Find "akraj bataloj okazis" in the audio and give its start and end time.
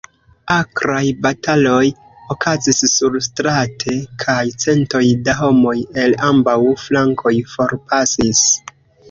0.53-2.79